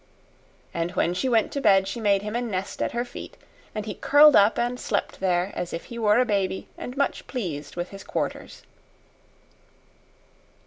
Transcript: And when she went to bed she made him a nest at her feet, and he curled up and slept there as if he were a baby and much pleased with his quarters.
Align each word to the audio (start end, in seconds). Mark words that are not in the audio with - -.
And 0.73 0.93
when 0.95 1.13
she 1.13 1.29
went 1.29 1.51
to 1.51 1.61
bed 1.61 1.87
she 1.87 1.99
made 1.99 2.23
him 2.23 2.35
a 2.35 2.41
nest 2.41 2.81
at 2.81 2.93
her 2.93 3.05
feet, 3.05 3.37
and 3.75 3.85
he 3.85 3.93
curled 3.93 4.35
up 4.35 4.57
and 4.57 4.79
slept 4.79 5.19
there 5.19 5.53
as 5.55 5.73
if 5.73 5.83
he 5.85 5.99
were 5.99 6.17
a 6.17 6.25
baby 6.25 6.67
and 6.75 6.97
much 6.97 7.27
pleased 7.27 7.75
with 7.75 7.89
his 7.89 8.03
quarters. 8.03 8.63